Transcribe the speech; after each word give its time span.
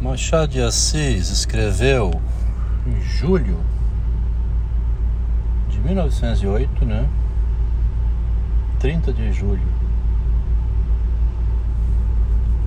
Machado 0.00 0.52
de 0.52 0.62
Assis 0.62 1.28
escreveu 1.28 2.12
em 2.86 3.00
julho 3.02 3.58
de 5.68 5.80
1908, 5.80 6.84
né? 6.84 7.08
30 8.78 9.12
de 9.12 9.32
julho. 9.32 9.66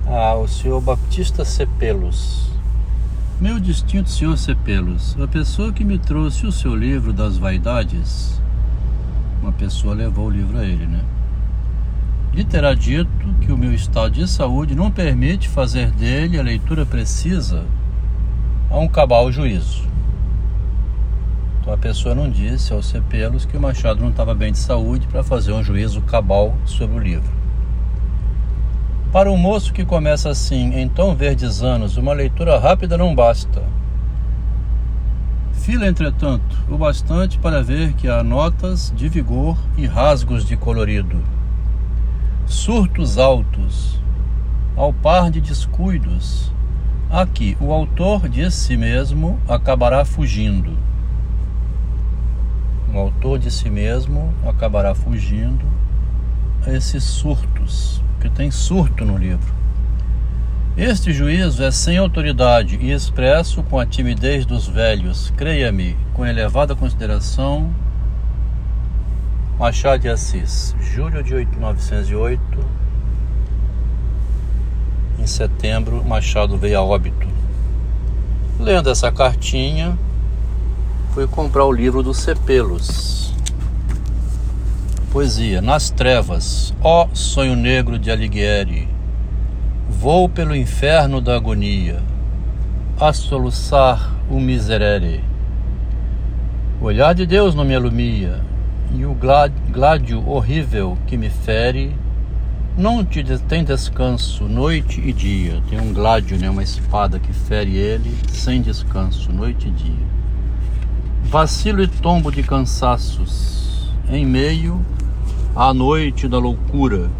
Ao 0.06 0.46
senhor 0.46 0.82
Baptista 0.82 1.42
Cepelos. 1.42 2.50
Meu 3.40 3.58
distinto 3.58 4.10
senhor 4.10 4.36
Cepelos, 4.36 5.16
a 5.18 5.26
pessoa 5.26 5.72
que 5.72 5.86
me 5.86 5.98
trouxe 5.98 6.46
o 6.46 6.52
seu 6.52 6.76
livro 6.76 7.14
das 7.14 7.38
vaidades, 7.38 8.42
uma 9.40 9.52
pessoa 9.52 9.94
levou 9.94 10.26
o 10.26 10.30
livro 10.30 10.58
a 10.58 10.64
ele, 10.64 10.86
né? 10.86 11.02
Lhe 12.32 12.44
terá 12.44 12.72
dito 12.72 13.10
que 13.42 13.52
o 13.52 13.58
meu 13.58 13.74
estado 13.74 14.12
de 14.12 14.26
saúde 14.26 14.74
não 14.74 14.90
permite 14.90 15.48
fazer 15.48 15.90
dele 15.90 16.38
a 16.38 16.42
leitura 16.42 16.86
precisa 16.86 17.64
a 18.70 18.78
um 18.78 18.88
cabal 18.88 19.30
juízo. 19.30 19.82
Então 21.60 21.74
a 21.74 21.76
pessoa 21.76 22.14
não 22.14 22.30
disse 22.30 22.72
aos 22.72 22.86
cepelos 22.86 23.44
que 23.44 23.56
o 23.56 23.60
Machado 23.60 24.00
não 24.00 24.08
estava 24.08 24.34
bem 24.34 24.50
de 24.50 24.58
saúde 24.58 25.06
para 25.06 25.22
fazer 25.22 25.52
um 25.52 25.62
juízo 25.62 26.00
cabal 26.00 26.56
sobre 26.64 26.96
o 26.96 27.00
livro. 27.00 27.30
Para 29.12 29.30
um 29.30 29.36
moço 29.36 29.74
que 29.74 29.84
começa 29.84 30.30
assim, 30.30 30.74
em 30.74 30.88
tão 30.88 31.14
verdes 31.14 31.62
anos, 31.62 31.98
uma 31.98 32.14
leitura 32.14 32.58
rápida 32.58 32.96
não 32.96 33.14
basta. 33.14 33.62
Fila, 35.52 35.86
entretanto, 35.86 36.56
o 36.68 36.78
bastante 36.78 37.38
para 37.38 37.62
ver 37.62 37.92
que 37.92 38.08
há 38.08 38.22
notas 38.22 38.90
de 38.96 39.06
vigor 39.10 39.56
e 39.76 39.86
rasgos 39.86 40.46
de 40.46 40.56
colorido 40.56 41.22
surtos 42.46 43.18
altos, 43.18 44.00
ao 44.76 44.92
par 44.92 45.30
de 45.30 45.40
descuidos, 45.40 46.52
a 47.10 47.26
que 47.26 47.56
o 47.60 47.72
autor 47.72 48.28
de 48.28 48.50
si 48.50 48.76
mesmo 48.76 49.38
acabará 49.48 50.04
fugindo. 50.04 50.76
O 52.92 52.98
autor 52.98 53.38
de 53.38 53.50
si 53.50 53.70
mesmo 53.70 54.32
acabará 54.46 54.94
fugindo 54.94 55.64
a 56.66 56.70
esses 56.72 57.04
surtos, 57.04 58.02
porque 58.14 58.28
tem 58.30 58.50
surto 58.50 59.04
no 59.04 59.16
livro. 59.16 59.52
Este 60.76 61.12
juízo 61.12 61.62
é 61.62 61.70
sem 61.70 61.98
autoridade 61.98 62.76
e 62.80 62.92
expresso 62.92 63.62
com 63.62 63.78
a 63.78 63.84
timidez 63.84 64.46
dos 64.46 64.66
velhos, 64.66 65.30
creia-me, 65.36 65.96
com 66.14 66.24
elevada 66.24 66.74
consideração 66.74 67.70
Machado 69.58 70.00
de 70.00 70.08
Assis, 70.08 70.74
julho 70.80 71.22
de 71.22 71.34
1908. 71.34 72.40
Em 75.18 75.26
setembro, 75.26 76.02
Machado 76.02 76.56
veio 76.56 76.78
a 76.78 76.82
óbito. 76.82 77.28
Lendo 78.58 78.90
essa 78.90 79.12
cartinha, 79.12 79.96
fui 81.12 81.26
comprar 81.26 81.64
o 81.64 81.70
livro 81.70 82.02
dos 82.02 82.16
Cepelos. 82.16 83.32
Poesia: 85.12 85.60
Nas 85.60 85.90
trevas, 85.90 86.74
ó 86.82 87.08
sonho 87.12 87.54
negro 87.54 87.98
de 87.98 88.10
Alighieri, 88.10 88.88
vou 89.88 90.28
pelo 90.28 90.56
inferno 90.56 91.20
da 91.20 91.36
agonia, 91.36 92.02
a 92.98 93.12
soluçar 93.12 94.12
o 94.30 94.40
miserere. 94.40 95.22
O 96.80 96.86
olhar 96.86 97.14
de 97.14 97.26
Deus 97.26 97.54
não 97.54 97.64
me 97.64 97.74
alumia, 97.74 98.40
e 98.94 99.06
o 99.06 99.16
gládio 99.70 100.28
horrível 100.28 100.98
que 101.06 101.16
me 101.16 101.30
fere 101.30 101.96
não 102.76 103.04
te 103.04 103.22
tem 103.48 103.64
descanso 103.64 104.44
noite 104.44 105.00
e 105.00 105.12
dia. 105.12 105.62
Tem 105.68 105.80
um 105.80 105.92
gládio, 105.92 106.38
né, 106.38 106.48
uma 106.48 106.62
espada 106.62 107.18
que 107.18 107.32
fere 107.32 107.76
ele 107.76 108.16
sem 108.28 108.60
descanso 108.60 109.32
noite 109.32 109.68
e 109.68 109.70
dia. 109.70 110.06
Vacilo 111.24 111.82
e 111.82 111.88
tombo 111.88 112.30
de 112.30 112.42
cansaços 112.42 113.90
em 114.10 114.26
meio 114.26 114.84
à 115.56 115.72
noite 115.72 116.28
da 116.28 116.38
loucura, 116.38 117.10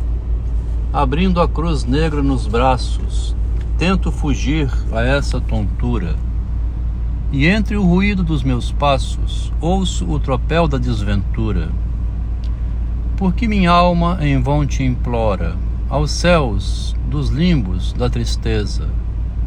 abrindo 0.92 1.41
a 1.41 1.48
cruz 1.48 1.84
negra 1.84 2.22
nos 2.22 2.46
braços, 2.46 3.34
tento 3.78 4.12
fugir 4.12 4.70
a 4.92 5.02
essa 5.02 5.41
tontura 5.41 6.14
e 7.32 7.47
entre 7.47 7.76
o 7.76 7.82
ruído 7.82 8.22
dos 8.22 8.44
meus 8.44 8.70
passos 8.70 9.50
ouço 9.59 10.04
o 10.04 10.20
tropel 10.20 10.69
da 10.69 10.76
desventura. 10.76 11.70
Porque 13.16 13.48
minha 13.48 13.70
alma 13.70 14.19
em 14.20 14.41
vão 14.41 14.66
te 14.66 14.82
implora, 14.82 15.56
aos 15.88 16.10
céus 16.10 16.94
dos 17.09 17.31
limbos 17.31 17.94
da 17.94 18.10
tristeza, 18.10 18.87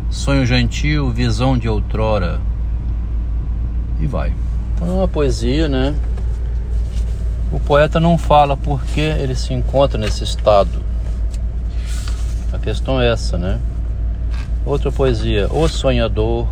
sonho 0.09 0.45
gentil, 0.45 1.11
visão 1.11 1.57
de 1.57 1.69
outrora. 1.69 2.41
E 3.99 4.07
vai. 4.07 4.33
Então 4.73 4.87
é 4.87 4.91
uma 4.91 5.07
poesia, 5.07 5.69
né? 5.69 5.95
O 7.51 7.59
poeta 7.59 7.99
não 7.99 8.17
fala 8.17 8.57
por 8.57 8.83
que 8.83 8.99
ele 8.99 9.35
se 9.35 9.53
encontra 9.53 9.99
nesse 9.99 10.23
estado. 10.23 10.83
A 12.51 12.57
questão 12.57 12.99
é 12.99 13.11
essa, 13.11 13.37
né? 13.37 13.59
Outra 14.65 14.91
poesia, 14.91 15.47
O 15.51 15.67
Sonhador, 15.67 16.47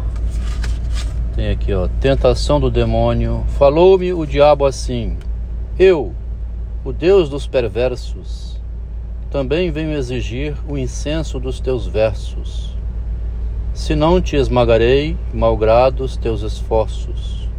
tem 1.36 1.50
aqui, 1.50 1.74
ó, 1.74 1.88
tentação 2.00 2.60
do 2.60 2.70
demônio. 2.70 3.44
Falou-me 3.58 4.14
o 4.14 4.26
diabo 4.26 4.66
assim: 4.66 5.18
Eu, 5.78 6.14
o 6.86 6.94
Deus 6.94 7.28
dos 7.28 7.48
perversos, 7.48 8.62
também 9.32 9.72
venho 9.72 9.94
exigir 9.94 10.56
o 10.68 10.78
incenso 10.78 11.40
dos 11.40 11.60
teus 11.60 11.88
versos. 11.88 12.78
Se 13.74 13.96
não 13.96 14.22
te 14.22 14.36
esmagarei, 14.36 15.18
malgrados 15.34 16.16
teus 16.16 16.44
esforços, 16.44 17.50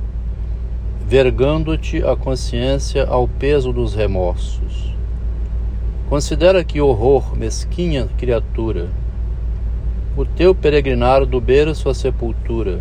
vergando-te 1.05 2.05
a 2.05 2.15
consciência 2.15 3.05
ao 3.05 3.27
peso 3.27 3.73
dos 3.73 3.93
remorsos. 3.93 4.95
Considera 6.09 6.62
que 6.62 6.81
horror, 6.81 7.37
mesquinha 7.37 8.06
criatura, 8.17 8.89
o 10.17 10.25
teu 10.25 10.55
peregrinar 10.55 11.27
do 11.27 11.41
berço 11.41 11.89
à 11.89 11.95
sepultura 11.95 12.81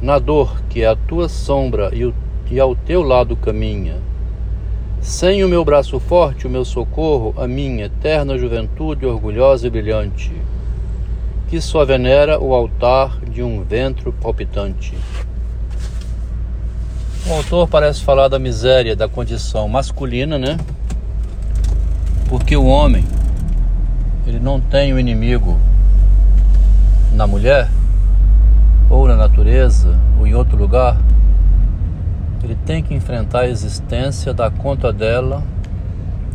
na 0.00 0.18
dor 0.18 0.62
que 0.68 0.82
é 0.82 0.86
a 0.86 0.96
tua 0.96 1.28
sombra 1.28 1.90
e, 1.92 2.04
o, 2.04 2.14
e 2.50 2.60
ao 2.60 2.74
teu 2.74 3.02
lado 3.02 3.36
caminha. 3.36 3.96
Sem 5.00 5.44
o 5.44 5.48
meu 5.48 5.64
braço 5.64 5.98
forte, 6.00 6.46
o 6.46 6.50
meu 6.50 6.64
socorro, 6.64 7.34
a 7.36 7.46
minha 7.46 7.86
eterna 7.86 8.38
juventude 8.38 9.06
orgulhosa 9.06 9.66
e 9.66 9.70
brilhante, 9.70 10.32
que 11.48 11.60
só 11.60 11.84
venera 11.84 12.38
o 12.40 12.54
altar 12.54 13.20
de 13.20 13.42
um 13.42 13.62
ventre 13.62 14.10
palpitante. 14.12 14.94
O 17.26 17.32
autor 17.32 17.68
parece 17.68 18.02
falar 18.02 18.28
da 18.28 18.38
miséria 18.38 18.96
da 18.96 19.08
condição 19.08 19.68
masculina, 19.68 20.38
né? 20.38 20.56
Porque 22.28 22.56
o 22.56 22.66
homem, 22.66 23.04
ele 24.26 24.40
não 24.40 24.60
tem 24.60 24.92
o 24.92 24.96
um 24.96 24.98
inimigo 24.98 25.58
na 27.12 27.26
mulher, 27.26 27.68
ou 28.90 29.06
na 29.06 29.16
natureza, 29.16 29.98
ou 30.18 30.26
em 30.26 30.34
outro 30.34 30.56
lugar, 30.56 30.96
ele 32.42 32.56
tem 32.64 32.82
que 32.82 32.94
enfrentar 32.94 33.40
a 33.40 33.48
existência, 33.48 34.32
dar 34.32 34.50
conta 34.50 34.92
dela 34.92 35.42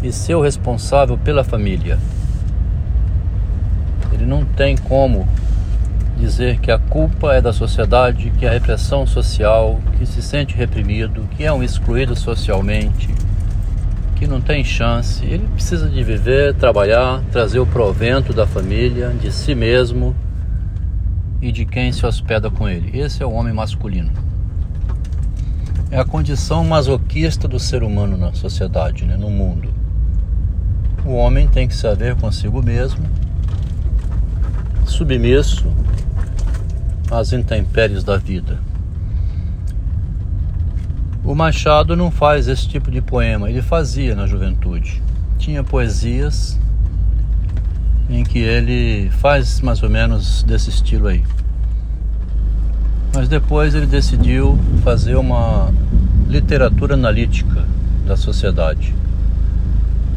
e 0.02 0.12
ser 0.12 0.36
o 0.36 0.42
responsável 0.42 1.18
pela 1.18 1.44
família. 1.44 1.98
Ele 4.12 4.26
não 4.26 4.46
tem 4.46 4.78
como 4.78 5.28
dizer 6.18 6.60
que 6.60 6.72
a 6.72 6.78
culpa 6.78 7.34
é 7.34 7.42
da 7.42 7.52
sociedade, 7.52 8.32
que 8.38 8.46
é 8.46 8.50
a 8.50 8.54
repressão 8.54 9.08
social, 9.08 9.80
que 9.98 10.06
se 10.06 10.22
sente 10.22 10.56
reprimido, 10.56 11.28
que 11.36 11.44
é 11.44 11.52
um 11.52 11.64
excluído 11.64 12.16
socialmente, 12.16 13.10
que 14.16 14.28
não 14.28 14.40
tem 14.40 14.64
chance. 14.64 15.26
Ele 15.26 15.48
precisa 15.54 15.90
de 15.90 16.04
viver, 16.04 16.54
trabalhar, 16.54 17.22
trazer 17.32 17.60
o 17.60 17.66
provento 17.66 18.34
da 18.34 18.46
família, 18.46 19.10
de 19.10 19.32
si 19.32 19.56
mesmo 19.56 20.16
e 21.44 21.52
de 21.52 21.66
quem 21.66 21.92
se 21.92 22.06
hospeda 22.06 22.50
com 22.50 22.70
ele. 22.70 22.98
Esse 22.98 23.22
é 23.22 23.26
o 23.26 23.34
homem 23.34 23.54
masculino. 23.54 24.10
É 25.92 26.00
a 26.00 26.06
condição 26.06 26.64
masoquista 26.64 27.50
do 27.50 27.60
ser 27.60 27.84
humano 27.84 28.16
na 28.16 28.34
sociedade, 28.34 29.04
né, 29.04 29.18
no 29.18 29.30
mundo. 29.30 29.68
O 31.06 31.12
homem 31.16 31.46
tem 31.46 31.68
que 31.68 31.76
saber 31.76 32.16
consigo 32.16 32.64
mesmo, 32.64 33.06
submisso 34.86 35.68
às 37.12 37.34
intempéries 37.34 38.06
da 38.06 38.16
vida. 38.16 38.58
O 41.26 41.36
Machado 41.36 41.94
não 41.94 42.10
faz 42.10 42.48
esse 42.48 42.70
tipo 42.70 42.90
de 42.90 43.02
poema, 43.02 43.50
ele 43.50 43.62
fazia 43.62 44.16
na 44.16 44.26
juventude. 44.26 45.04
Tinha 45.38 45.62
poesias 45.62 46.58
em 48.10 48.24
que 48.24 48.40
ele 48.40 49.10
faz 49.12 49.62
mais 49.62 49.82
ou 49.82 49.90
menos 49.90 50.44
desse 50.44 50.70
estilo 50.70 51.08
aí. 51.08 51.24
Mas 53.14 53.28
depois 53.30 53.76
ele 53.76 53.86
decidiu 53.86 54.58
fazer 54.84 55.16
uma 55.16 55.72
literatura 56.28 56.96
analítica 56.96 57.66
da 58.06 58.18
sociedade. 58.18 58.94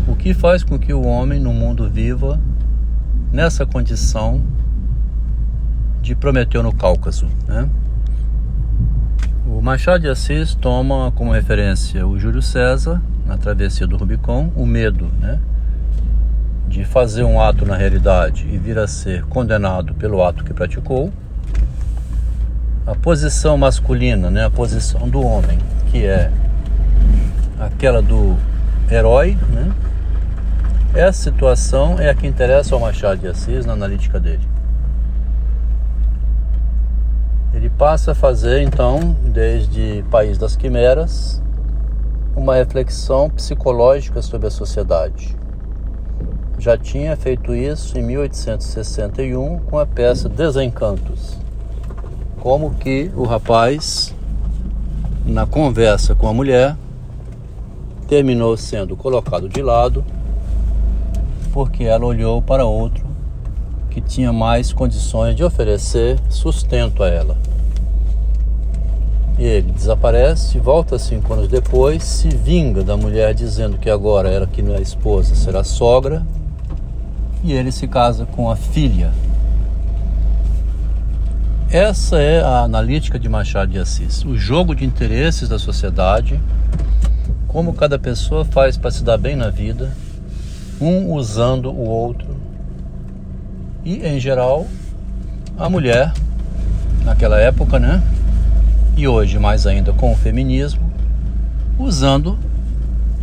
O 0.09 0.17
que 0.17 0.33
faz 0.33 0.63
com 0.63 0.79
que 0.79 0.93
o 0.93 1.05
homem 1.05 1.39
no 1.39 1.53
mundo 1.53 1.89
viva 1.89 2.41
nessa 3.33 3.67
condição 3.67 4.43
de 6.01 6.15
Prometeu 6.15 6.63
no 6.63 6.73
Cáucaso. 6.73 7.27
Né? 7.47 7.69
O 9.47 9.61
Machado 9.61 10.03
de 10.03 10.09
Assis 10.09 10.55
toma 10.55 11.13
como 11.13 11.33
referência 11.33 12.07
o 12.07 12.19
Júlio 12.19 12.41
César 12.41 13.03
na 13.27 13.37
travessia 13.37 13.87
do 13.87 13.97
Rubicon, 13.97 14.53
o 14.55 14.65
medo 14.65 15.11
né? 15.21 15.41
De 16.69 16.85
fazer 16.85 17.25
um 17.25 17.41
ato 17.41 17.65
na 17.65 17.77
realidade 17.77 18.47
e 18.47 18.59
vir 18.59 18.79
a 18.79 18.87
ser 18.87 19.25
condenado 19.25 19.95
pelo 19.95 20.23
ato 20.23 20.45
que 20.45 20.53
praticou. 20.53 21.13
A 22.87 22.95
posição 22.95 23.57
masculina, 23.57 24.31
né? 24.31 24.45
a 24.45 24.51
posição 24.51 25.09
do 25.09 25.21
homem, 25.21 25.59
que 25.91 26.05
é 26.05 26.31
aquela 27.59 28.03
do 28.03 28.37
herói, 28.91 29.37
né? 29.51 29.73
Essa 30.95 31.25
situação 31.25 31.99
é 31.99 32.09
a 32.09 32.15
que 32.15 32.27
interessa 32.27 32.75
ao 32.75 32.81
Machado 32.81 33.21
de 33.21 33.29
Assis 33.29 33.67
na 33.67 33.75
analítica 33.75 34.19
dele. 34.19 34.47
Ele 37.53 37.69
passa 37.69 38.13
a 38.13 38.15
fazer 38.15 38.63
então, 38.63 39.17
desde 39.23 40.05
País 40.11 40.39
das 40.39 40.57
Quimeras, 40.57 41.43
uma 42.35 42.55
reflexão 42.55 43.29
psicológica 43.29 44.23
sobre 44.23 44.47
a 44.47 44.51
sociedade. 44.51 45.37
Já 46.59 46.77
tinha 46.77 47.17
feito 47.17 47.55
isso 47.55 47.99
em 47.99 48.03
1861 48.03 49.59
com 49.61 49.79
a 49.79 49.87
peça 49.87 50.29
Desencantos. 50.29 51.37
Como 52.41 52.75
que 52.75 53.11
o 53.15 53.25
rapaz, 53.25 54.15
na 55.25 55.47
conversa 55.47 56.15
com 56.15 56.27
a 56.27 56.33
mulher, 56.33 56.77
terminou 58.09 58.57
sendo 58.57 58.97
colocado 58.97 59.49
de 59.49 59.61
lado 59.61 60.05
porque 61.53 61.85
ela 61.85 62.05
olhou 62.05 62.43
para 62.43 62.65
outro 62.65 63.07
que 63.91 64.01
tinha 64.03 64.31
mais 64.31 64.75
condições 64.75 65.35
de 65.35 65.43
oferecer 65.43 66.19
sustento 66.29 67.03
a 67.03 67.09
ela. 67.09 67.37
E 69.39 69.45
ele 69.45 69.73
desaparece, 69.73 70.59
volta 70.59 70.99
cinco 70.99 71.33
anos 71.33 71.49
depois, 71.49 72.03
se 72.05 72.29
vinga 72.29 72.83
da 72.83 72.95
mulher 72.95 73.33
dizendo 73.33 73.79
que 73.79 73.89
agora 73.89 74.29
era 74.29 74.47
que 74.47 74.61
não 74.61 74.75
é 74.75 74.83
esposa, 74.83 75.35
será 75.35 75.65
sogra, 75.65 76.27
e 77.47 77.53
ele 77.53 77.71
se 77.71 77.87
casa 77.87 78.27
com 78.27 78.51
a 78.51 78.57
filha. 78.57 79.13
Essa 81.71 82.19
é 82.19 82.43
a 82.43 82.61
analítica 82.61 83.21
de 83.21 83.29
Machado 83.29 83.71
de 83.71 83.79
Assis, 83.79 84.25
o 84.25 84.37
jogo 84.37 84.75
de 84.75 84.85
interesses 84.85 85.49
da 85.49 85.59
sociedade, 85.59 86.41
como 87.47 87.73
cada 87.73 87.99
pessoa 87.99 88.45
faz 88.45 88.77
para 88.77 88.91
se 88.91 89.05
dar 89.05 89.17
bem 89.17 89.37
na 89.37 89.49
vida 89.49 89.93
um 90.81 91.13
usando 91.13 91.71
o 91.71 91.89
outro. 91.89 92.37
E, 93.85 94.05
em 94.05 94.19
geral, 94.19 94.67
a 95.57 95.71
mulher, 95.71 96.13
naquela 97.05 97.39
época, 97.39 97.79
né? 97.79 98.03
E 98.97 99.07
hoje, 99.07 99.39
mais 99.39 99.69
ainda 99.69 99.93
com 99.93 100.13
o 100.13 100.17
feminismo, 100.17 100.83
usando 101.79 102.37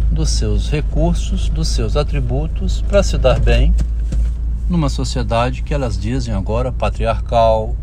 dos 0.10 0.30
seus 0.30 0.70
recursos, 0.70 1.50
dos 1.50 1.68
seus 1.68 1.98
atributos 1.98 2.82
para 2.88 3.04
se 3.04 3.18
dar 3.18 3.40
bem 3.40 3.74
numa 4.70 4.90
sociedade 4.90 5.62
que 5.62 5.74
elas 5.74 5.98
dizem 5.98 6.34
agora 6.34 6.72
patriarcal, 6.72 7.76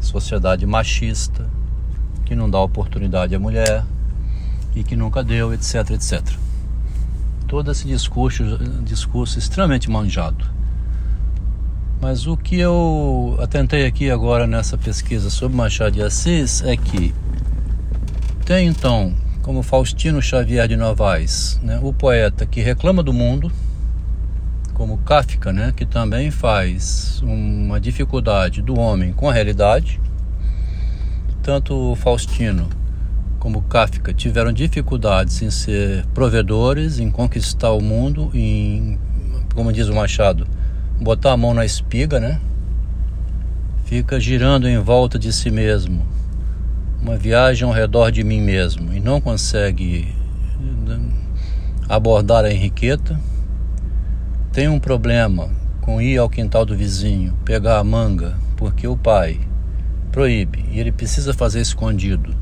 sociedade 0.00 0.66
machista, 0.66 1.48
que 2.24 2.34
não 2.34 2.48
dá 2.48 2.60
oportunidade 2.60 3.34
à 3.34 3.38
mulher 3.38 3.84
e 4.74 4.82
que 4.82 4.96
nunca 4.96 5.22
deu, 5.22 5.52
etc, 5.52 5.90
etc 5.90 6.42
todo 7.52 7.70
esse 7.70 7.86
discurso, 7.86 8.42
discurso 8.82 9.38
extremamente 9.38 9.90
manjado. 9.90 10.42
Mas 12.00 12.26
o 12.26 12.34
que 12.34 12.58
eu 12.58 13.36
atentei 13.38 13.84
aqui 13.84 14.10
agora 14.10 14.46
nessa 14.46 14.78
pesquisa 14.78 15.28
sobre 15.28 15.54
Machado 15.54 15.92
de 15.92 16.02
Assis 16.02 16.62
é 16.62 16.78
que 16.78 17.14
tem 18.46 18.68
então, 18.68 19.14
como 19.42 19.62
Faustino 19.62 20.22
Xavier 20.22 20.66
de 20.66 20.78
Novaes, 20.78 21.60
né, 21.62 21.78
o 21.82 21.92
poeta 21.92 22.46
que 22.46 22.62
reclama 22.62 23.02
do 23.02 23.12
mundo, 23.12 23.52
como 24.74 24.98
Kafka, 24.98 25.52
né, 25.52 25.72
que 25.76 25.84
também 25.84 26.30
faz 26.30 27.20
uma 27.22 27.80
dificuldade 27.80 28.62
do 28.62 28.78
homem 28.78 29.12
com 29.12 29.28
a 29.28 29.32
realidade, 29.32 30.00
tanto 31.42 31.94
Faustino 31.96 32.68
como 33.38 33.60
Kafka, 33.62 34.14
tiveram 34.14 34.52
dificuldades 34.52 35.42
em 35.42 35.50
ser 35.50 36.06
provedores, 36.14 37.00
em 37.00 37.10
conquistar 37.10 37.72
o 37.72 37.80
mundo, 37.80 38.30
em, 38.32 38.98
como 39.52 39.72
diz 39.72 39.88
o 39.88 39.94
Machado, 39.94 40.46
botar 41.00 41.32
a 41.32 41.36
mão 41.36 41.52
na 41.52 41.64
espiga, 41.64 42.20
né? 42.20 42.40
Fica 43.84 44.20
girando 44.20 44.68
em 44.68 44.78
volta 44.78 45.18
de 45.18 45.32
si 45.32 45.50
mesmo, 45.50 46.06
uma 47.02 47.16
viagem 47.16 47.66
ao 47.66 47.74
redor 47.74 48.12
de 48.12 48.22
mim 48.22 48.40
mesmo, 48.40 48.92
e 48.94 49.00
não 49.00 49.20
consegue 49.20 50.14
né, 50.86 51.00
abordar 51.88 52.44
a 52.44 52.52
Henriqueta. 52.52 53.18
Tem 54.52 54.68
um 54.68 54.78
problema 54.78 55.50
com 55.80 56.00
ir 56.00 56.18
ao 56.18 56.28
quintal 56.28 56.64
do 56.64 56.76
vizinho, 56.76 57.34
pegar 57.44 57.78
a 57.78 57.84
manga, 57.84 58.36
porque 58.56 58.86
o 58.86 58.96
pai 58.96 59.40
proíbe 60.10 60.64
e 60.70 60.78
ele 60.78 60.92
precisa 60.92 61.32
fazer 61.32 61.60
escondido 61.60 62.34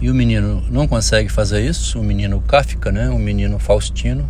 e 0.00 0.10
o 0.10 0.14
menino 0.14 0.62
não 0.70 0.88
consegue 0.88 1.28
fazer 1.28 1.64
isso, 1.64 2.00
o 2.00 2.04
menino 2.04 2.40
Kafka, 2.40 2.90
né? 2.90 3.10
o 3.10 3.18
menino 3.18 3.58
Faustino, 3.58 4.26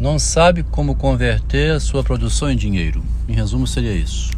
não 0.00 0.18
sabe 0.18 0.64
como 0.64 0.96
converter 0.96 1.72
a 1.72 1.80
sua 1.80 2.02
produção 2.02 2.50
em 2.50 2.56
dinheiro. 2.56 3.02
Em 3.28 3.32
resumo, 3.32 3.66
seria 3.66 3.94
isso. 3.94 4.32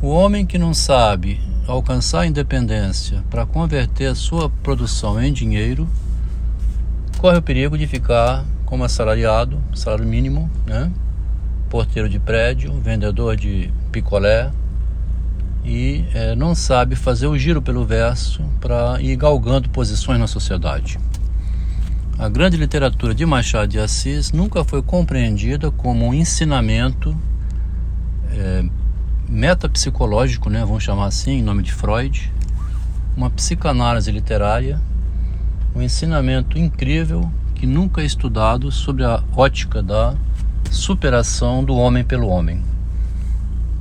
O 0.00 0.08
homem 0.08 0.46
que 0.46 0.56
não 0.56 0.72
sabe 0.72 1.38
alcançar 1.66 2.20
a 2.20 2.26
independência 2.26 3.22
para 3.28 3.44
converter 3.44 4.06
a 4.06 4.14
sua 4.14 4.48
produção 4.48 5.22
em 5.22 5.32
dinheiro 5.32 5.86
corre 7.18 7.38
o 7.38 7.42
perigo 7.42 7.76
de 7.76 7.86
ficar 7.86 8.44
como 8.74 8.82
assalariado, 8.82 9.62
salário 9.72 10.04
mínimo, 10.04 10.50
né? 10.66 10.90
porteiro 11.70 12.08
de 12.08 12.18
prédio, 12.18 12.72
vendedor 12.80 13.36
de 13.36 13.72
picolé, 13.92 14.50
e 15.64 16.04
é, 16.12 16.34
não 16.34 16.56
sabe 16.56 16.96
fazer 16.96 17.28
o 17.28 17.38
giro 17.38 17.62
pelo 17.62 17.84
verso 17.84 18.42
para 18.60 19.00
ir 19.00 19.14
galgando 19.14 19.68
posições 19.68 20.18
na 20.18 20.26
sociedade. 20.26 20.98
A 22.18 22.28
grande 22.28 22.56
literatura 22.56 23.14
de 23.14 23.24
Machado 23.24 23.68
de 23.68 23.78
Assis 23.78 24.32
nunca 24.32 24.64
foi 24.64 24.82
compreendida 24.82 25.70
como 25.70 26.08
um 26.08 26.12
ensinamento 26.12 27.16
é, 28.32 28.64
metapsicológico, 29.28 30.50
né, 30.50 30.64
vamos 30.64 30.82
chamar 30.82 31.06
assim, 31.06 31.38
em 31.38 31.42
nome 31.42 31.62
de 31.62 31.72
Freud, 31.72 32.28
uma 33.16 33.30
psicanálise 33.30 34.10
literária, 34.10 34.80
um 35.76 35.80
ensinamento 35.80 36.58
incrível 36.58 37.30
que 37.54 37.66
nunca 37.66 38.02
é 38.02 38.04
estudado 38.04 38.70
sobre 38.70 39.04
a 39.04 39.22
ótica 39.36 39.82
da 39.82 40.14
superação 40.70 41.64
do 41.64 41.76
homem 41.76 42.04
pelo 42.04 42.28
homem. 42.28 42.62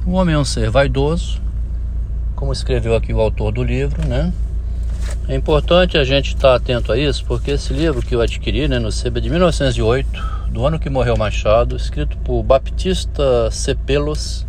O 0.06 0.12
homem 0.12 0.36
é 0.36 0.38
um 0.38 0.46
ser 0.46 0.70
vaidoso, 0.70 1.42
como 2.36 2.54
escreveu 2.54 2.96
aqui 2.96 3.14
o 3.14 3.20
autor 3.20 3.52
do 3.52 3.64
livro, 3.64 4.08
né? 4.08 4.32
É 5.28 5.36
importante 5.36 5.98
a 5.98 6.04
gente 6.04 6.36
estar 6.36 6.56
atento 6.56 6.92
a 6.92 6.98
isso, 6.98 7.24
porque 7.26 7.52
esse 7.52 7.74
livro 7.74 8.02
que 8.02 8.14
eu 8.14 8.22
adquiri, 8.22 8.68
né, 8.68 8.80
no 8.80 8.92
SEBA 8.92 9.22
de 9.22 9.30
1908, 9.30 10.10
do 10.52 10.66
ano 10.66 10.78
que 10.78 10.90
morreu 10.90 11.16
Machado, 11.18 11.76
escrito 11.76 12.18
por 12.18 12.44
Baptista 12.44 13.50
Cepelos, 13.50 14.46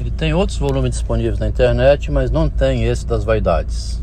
ele 0.00 0.10
tem 0.10 0.34
outros 0.34 0.58
volumes 0.58 0.90
disponíveis 0.90 1.38
na 1.38 1.46
internet, 1.46 2.10
mas 2.10 2.30
não 2.30 2.48
tem 2.48 2.84
esse 2.84 3.06
das 3.06 3.22
vaidades. 3.22 4.02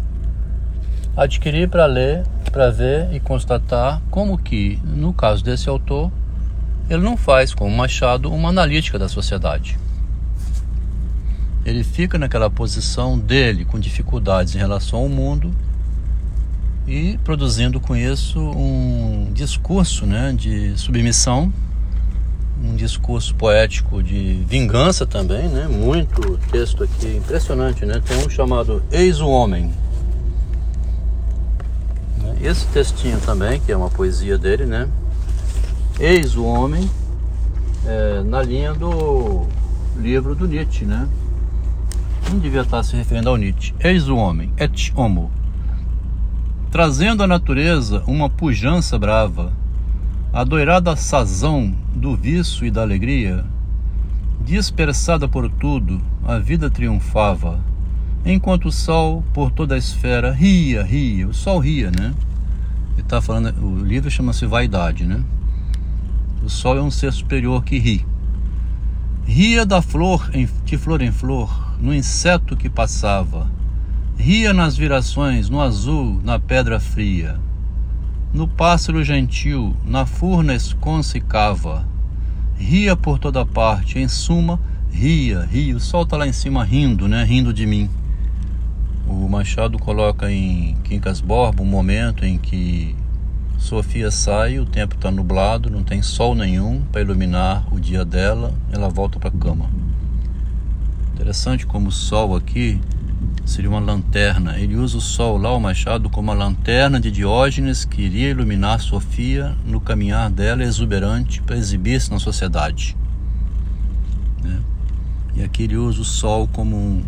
Adquiri 1.17 1.67
para 1.67 1.85
ler, 1.85 2.23
para 2.49 2.69
ver 2.69 3.13
e 3.13 3.19
constatar 3.19 4.01
como 4.09 4.37
que, 4.37 4.79
no 4.83 5.13
caso 5.13 5.43
desse 5.43 5.69
autor, 5.69 6.11
ele 6.89 7.01
não 7.01 7.15
faz, 7.15 7.53
como 7.53 7.75
Machado, 7.75 8.31
uma 8.31 8.49
analítica 8.49 8.97
da 8.97 9.07
sociedade 9.07 9.77
ele 11.69 11.83
fica 11.83 12.17
naquela 12.17 12.49
posição 12.49 13.17
dele, 13.17 13.65
com 13.65 13.79
dificuldades 13.79 14.55
em 14.55 14.57
relação 14.57 14.99
ao 14.99 15.09
mundo 15.09 15.53
e 16.87 17.19
produzindo 17.23 17.79
com 17.79 17.95
isso 17.95 18.39
um 18.39 19.31
discurso 19.33 20.05
né, 20.05 20.33
de 20.35 20.77
submissão, 20.77 21.53
um 22.63 22.75
discurso 22.75 23.35
poético 23.35 24.01
de 24.01 24.43
vingança 24.47 25.05
também, 25.05 25.47
né? 25.47 25.65
Muito 25.67 26.37
texto 26.51 26.83
aqui 26.83 27.15
impressionante, 27.15 27.85
né? 27.85 28.01
Tem 28.05 28.17
um 28.17 28.29
chamado 28.29 28.83
Eis 28.91 29.21
o 29.21 29.29
Homem. 29.29 29.71
Esse 32.41 32.65
textinho 32.67 33.19
também, 33.19 33.59
que 33.59 33.71
é 33.71 33.77
uma 33.77 33.89
poesia 33.89 34.37
dele, 34.37 34.65
né? 34.65 34.87
Eis 35.99 36.35
o 36.35 36.45
Homem, 36.45 36.89
é, 37.85 38.23
na 38.23 38.41
linha 38.41 38.73
do 38.73 39.47
livro 39.97 40.33
do 40.35 40.47
Nietzsche, 40.47 40.85
né? 40.85 41.07
não 42.29 42.39
devia 42.39 42.61
estar 42.61 42.83
se 42.83 42.95
referindo 42.95 43.29
ao 43.29 43.37
Nietzsche. 43.37 43.73
Eis 43.79 44.07
o 44.07 44.15
homem, 44.15 44.51
et 44.57 44.91
homo, 44.95 45.31
trazendo 46.71 47.23
à 47.23 47.27
natureza 47.27 48.03
uma 48.05 48.29
pujança 48.29 48.97
brava, 48.99 49.51
a 50.31 50.43
doirada 50.43 50.95
sazão 50.95 51.73
do 51.93 52.15
vício 52.15 52.65
e 52.65 52.71
da 52.71 52.81
alegria, 52.81 53.43
dispersada 54.41 55.27
por 55.27 55.49
tudo, 55.49 55.99
a 56.23 56.37
vida 56.37 56.69
triunfava, 56.69 57.59
enquanto 58.25 58.65
o 58.65 58.71
sol 58.71 59.23
por 59.33 59.51
toda 59.51 59.75
a 59.75 59.77
esfera 59.77 60.31
ria, 60.31 60.83
ria. 60.83 61.27
O 61.27 61.33
sol 61.33 61.59
ria, 61.59 61.91
né? 61.91 62.13
Ele 62.95 63.07
tá 63.07 63.21
falando, 63.21 63.53
o 63.63 63.83
livro 63.83 64.11
chama-se 64.11 64.45
Vaidade, 64.45 65.05
né? 65.05 65.23
O 66.43 66.49
sol 66.49 66.77
é 66.77 66.81
um 66.81 66.91
ser 66.91 67.11
superior 67.13 67.63
que 67.63 67.77
ri. 67.77 68.05
Ria 69.25 69.65
da 69.65 69.81
flor 69.81 70.29
em, 70.33 70.49
de 70.65 70.77
flor 70.77 71.01
em 71.01 71.11
flor, 71.11 71.75
no 71.79 71.93
inseto 71.93 72.57
que 72.57 72.69
passava. 72.69 73.49
Ria 74.17 74.53
nas 74.53 74.75
virações, 74.75 75.49
no 75.49 75.61
azul, 75.61 76.19
na 76.23 76.39
pedra 76.39 76.79
fria. 76.79 77.39
No 78.33 78.47
pássaro 78.47 79.03
gentil, 79.03 79.75
na 79.85 80.05
furna 80.05 80.53
esconce 80.53 81.19
e 81.19 81.21
cava. 81.21 81.87
Ria 82.57 82.95
por 82.95 83.17
toda 83.17 83.45
parte, 83.45 83.97
em 83.97 84.07
suma, 84.07 84.59
ria, 84.91 85.47
ria. 85.49 85.75
O 85.75 85.79
sol 85.79 86.03
está 86.03 86.17
lá 86.17 86.27
em 86.27 86.33
cima 86.33 86.63
rindo, 86.63 87.07
né? 87.07 87.23
Rindo 87.23 87.53
de 87.53 87.65
mim. 87.65 87.89
O 89.09 89.27
Machado 89.27 89.79
coloca 89.79 90.31
em 90.31 90.75
Quincas 90.83 91.19
Borba 91.19 91.63
um 91.63 91.65
momento 91.65 92.23
em 92.23 92.37
que 92.37 92.95
Sofia 93.57 94.11
sai, 94.11 94.59
o 94.59 94.67
tempo 94.67 94.93
está 94.93 95.09
nublado, 95.09 95.67
não 95.67 95.83
tem 95.83 95.99
sol 96.03 96.35
nenhum 96.35 96.83
para 96.91 97.01
iluminar 97.01 97.65
o 97.73 97.79
dia 97.79 98.05
dela, 98.05 98.53
ela 98.71 98.87
volta 98.87 99.17
para 99.17 99.29
a 99.29 99.31
cama. 99.31 99.67
Interessante 101.15 101.65
como 101.65 101.89
o 101.89 101.91
sol 101.91 102.35
aqui 102.35 102.79
seria 103.45 103.71
uma 103.71 103.79
lanterna. 103.79 104.59
Ele 104.59 104.75
usa 104.75 104.99
o 104.99 105.01
sol 105.01 105.39
lá, 105.39 105.51
o 105.55 105.59
Machado, 105.59 106.07
como 106.07 106.29
a 106.29 106.35
lanterna 106.35 106.99
de 106.99 107.09
Diógenes 107.09 107.83
que 107.85 108.03
iria 108.03 108.29
iluminar 108.29 108.79
Sofia 108.79 109.55
no 109.65 109.81
caminhar 109.81 110.29
dela 110.29 110.63
exuberante 110.63 111.41
para 111.41 111.57
exibir-se 111.57 112.11
na 112.11 112.19
sociedade. 112.19 112.95
Né? 114.43 114.59
E 115.39 115.43
aqui 115.43 115.63
ele 115.63 115.77
usa 115.77 116.01
o 116.01 116.05
sol 116.05 116.47
como 116.51 116.75
um, 116.75 117.03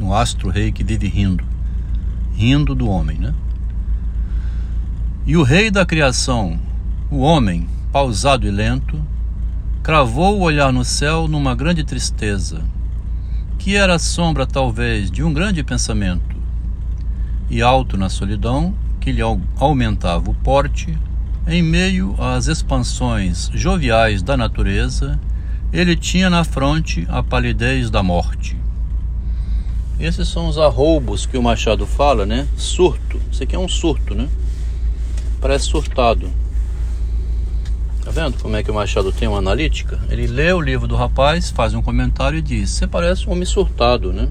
um, 0.00 0.06
um 0.06 0.12
astro-rei 0.12 0.70
que 0.70 0.84
vive 0.84 1.08
rindo 1.08 1.44
rindo 2.34 2.74
do 2.74 2.88
homem. 2.88 3.16
Né? 3.18 3.32
E 5.26 5.36
o 5.36 5.42
rei 5.42 5.70
da 5.70 5.86
criação, 5.86 6.58
o 7.10 7.18
homem, 7.18 7.66
pausado 7.92 8.46
e 8.46 8.50
lento, 8.50 9.00
cravou 9.82 10.38
o 10.38 10.42
olhar 10.42 10.72
no 10.72 10.84
céu 10.84 11.28
numa 11.28 11.54
grande 11.54 11.84
tristeza 11.84 12.62
que 13.56 13.76
era 13.76 13.94
a 13.94 13.98
sombra 13.98 14.46
talvez 14.46 15.10
de 15.10 15.22
um 15.22 15.32
grande 15.32 15.62
pensamento, 15.62 16.36
e 17.48 17.62
alto 17.62 17.96
na 17.96 18.10
solidão, 18.10 18.74
que 19.00 19.10
lhe 19.10 19.22
aumentava 19.56 20.30
o 20.30 20.34
porte, 20.34 20.94
em 21.46 21.62
meio 21.62 22.14
às 22.18 22.46
expansões 22.46 23.50
joviais 23.54 24.22
da 24.22 24.36
natureza, 24.36 25.18
ele 25.74 25.96
tinha 25.96 26.30
na 26.30 26.44
fronte 26.44 27.04
a 27.08 27.20
palidez 27.20 27.90
da 27.90 28.00
morte. 28.00 28.56
Esses 29.98 30.28
são 30.28 30.46
os 30.46 30.56
arroubos 30.56 31.26
que 31.26 31.36
o 31.36 31.42
Machado 31.42 31.84
fala, 31.84 32.24
né? 32.24 32.46
Surto. 32.56 33.20
Isso 33.30 33.42
aqui 33.42 33.56
é 33.56 33.58
um 33.58 33.66
surto, 33.66 34.14
né? 34.14 34.28
Parece 35.40 35.64
surtado. 35.66 36.30
Tá 38.04 38.12
vendo 38.12 38.40
como 38.40 38.54
é 38.54 38.62
que 38.62 38.70
o 38.70 38.74
Machado 38.74 39.10
tem 39.10 39.26
uma 39.26 39.38
analítica? 39.38 40.00
Ele 40.08 40.28
lê 40.28 40.52
o 40.52 40.60
livro 40.60 40.86
do 40.86 40.94
rapaz, 40.94 41.50
faz 41.50 41.74
um 41.74 41.82
comentário 41.82 42.38
e 42.38 42.42
diz: 42.42 42.70
Você 42.70 42.86
parece 42.86 43.28
um 43.28 43.32
homem 43.32 43.44
surtado, 43.44 44.12
né? 44.12 44.28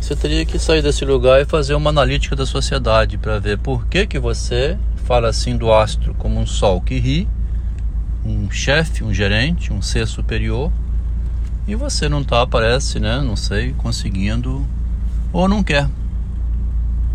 Você 0.00 0.16
teria 0.16 0.46
que 0.46 0.58
sair 0.58 0.80
desse 0.80 1.04
lugar 1.04 1.42
e 1.42 1.44
fazer 1.44 1.74
uma 1.74 1.90
analítica 1.90 2.34
da 2.34 2.46
sociedade 2.46 3.18
para 3.18 3.38
ver 3.38 3.58
por 3.58 3.86
que, 3.86 4.06
que 4.06 4.18
você 4.18 4.78
fala 5.04 5.28
assim 5.28 5.56
do 5.56 5.70
astro 5.70 6.14
como 6.14 6.40
um 6.40 6.46
sol 6.46 6.80
que 6.80 6.98
ri, 6.98 7.28
um 8.26 8.50
chefe, 8.50 9.04
um 9.04 9.12
gerente, 9.12 9.72
um 9.72 9.80
ser 9.80 10.06
superior, 10.06 10.72
e 11.66 11.74
você 11.74 12.08
não 12.08 12.20
está, 12.20 12.46
parece, 12.46 13.00
né? 13.00 13.20
Não 13.20 13.36
sei, 13.36 13.74
conseguindo 13.78 14.66
ou 15.32 15.48
não 15.48 15.62
quer. 15.62 15.88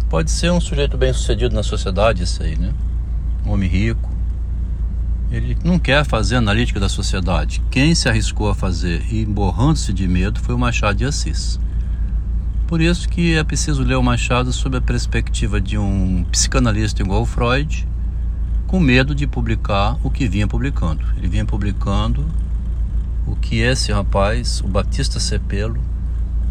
Pode 0.10 0.30
ser 0.30 0.52
um 0.52 0.60
sujeito 0.60 0.98
bem 0.98 1.14
sucedido 1.14 1.56
na 1.56 1.64
sociedade, 1.64 2.24
esse 2.24 2.44
aí, 2.44 2.58
né? 2.58 2.74
Um 3.46 3.52
homem 3.52 3.70
rico, 3.70 4.12
ele 5.32 5.58
não 5.64 5.80
quer 5.80 6.04
fazer 6.04 6.36
analítica 6.36 6.80
da 6.80 6.90
sociedade. 6.90 7.62
Quem 7.72 7.96
se 7.96 8.10
arriscou 8.10 8.50
a 8.50 8.56
fazer 8.56 9.02
e 9.10 9.26
borrando-se 9.26 9.94
de 9.94 10.06
medo 10.06 10.40
foi 10.42 10.54
o 10.54 10.60
Machado 10.60 10.98
de 10.98 11.06
Assis. 11.06 11.58
Por 12.68 12.82
isso 12.82 13.08
que 13.08 13.36
é 13.36 13.44
preciso 13.44 13.84
ler 13.84 13.96
o 13.96 14.04
Machado 14.04 14.52
sob 14.52 14.78
a 14.78 14.82
perspectiva 14.82 15.62
de 15.62 15.78
um 15.78 16.26
psicanalista 16.30 17.02
igual 17.02 17.22
o 17.22 17.26
Freud, 17.26 17.88
com 18.72 18.80
medo 18.80 19.14
de 19.14 19.28
publicar 19.28 19.98
o 20.02 20.10
que 20.10 20.30
vinha 20.30 20.48
publicando. 20.48 21.06
Ele 21.18 21.28
vinha 21.28 21.44
publicando 21.44 22.26
o 23.28 23.36
que 23.36 23.60
esse 23.60 23.92
rapaz, 23.92 24.62
o 24.62 24.68
Batista 24.70 25.20
Cepelo, 25.20 25.78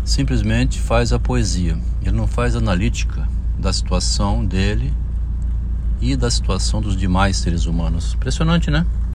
simplesmente 0.04 0.78
faz 0.78 1.14
a 1.14 1.18
poesia. 1.18 1.78
Ele 2.02 2.14
não 2.14 2.26
faz 2.26 2.54
analítica 2.54 3.26
da 3.58 3.72
situação 3.72 4.44
dele 4.44 4.92
e 5.98 6.14
da 6.14 6.30
situação 6.30 6.82
dos 6.82 6.94
demais 6.94 7.38
seres 7.38 7.64
humanos. 7.64 8.12
Impressionante, 8.12 8.70
né? 8.70 8.84